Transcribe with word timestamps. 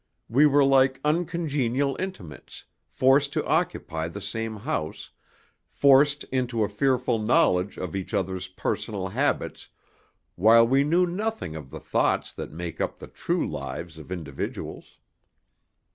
We 0.29 0.47
were 0.47 0.63
like 0.65 0.99
uncongenial 1.05 1.95
intimates, 1.99 2.65
forced 2.87 3.31
to 3.33 3.45
occupy 3.45 4.07
the 4.07 4.19
same 4.19 4.55
house, 4.55 5.11
forced 5.69 6.23
into 6.31 6.63
a 6.63 6.69
fearful 6.69 7.19
knowledge 7.19 7.77
of 7.77 7.95
each 7.95 8.11
other's 8.11 8.47
personal 8.47 9.09
habits, 9.09 9.69
while 10.35 10.67
we 10.67 10.83
knew 10.83 11.05
nothing 11.05 11.55
of 11.55 11.69
the 11.69 11.79
thoughts 11.79 12.33
that 12.33 12.49
make 12.51 12.81
up 12.81 12.97
the 12.97 13.05
true 13.05 13.47
lives 13.47 13.99
of 13.99 14.11
individuals. 14.11 14.97